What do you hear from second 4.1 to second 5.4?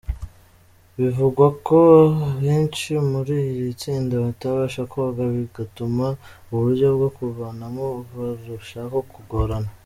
batabasha koga,